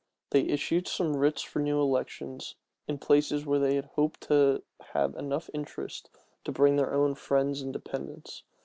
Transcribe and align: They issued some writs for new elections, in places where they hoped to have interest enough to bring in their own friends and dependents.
They 0.31 0.41
issued 0.45 0.87
some 0.87 1.15
writs 1.15 1.43
for 1.43 1.59
new 1.59 1.79
elections, 1.79 2.55
in 2.87 2.97
places 2.97 3.45
where 3.45 3.59
they 3.59 3.79
hoped 3.81 4.21
to 4.29 4.63
have 4.93 5.15
interest 5.53 6.07
enough 6.09 6.43
to 6.45 6.51
bring 6.51 6.73
in 6.73 6.77
their 6.77 6.91
own 6.95 7.13
friends 7.13 7.61
and 7.61 7.71
dependents. 7.71 8.41